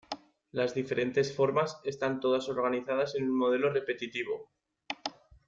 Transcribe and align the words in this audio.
Las 0.51 0.73
diferentes 0.73 1.31
formas 1.35 1.79
están 1.83 2.19
todas 2.21 2.49
organizadas 2.49 3.13
en 3.13 3.29
un 3.29 3.37
modelo 3.37 3.69
repetitivo. 3.69 4.49